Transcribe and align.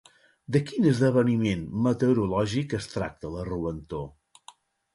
De 0.55 0.61
quin 0.69 0.87
esdeveniment 0.91 1.67
meteorològic 1.89 2.75
es 2.81 2.89
tracta 2.97 3.33
la 3.37 3.47
roentor? 3.53 4.13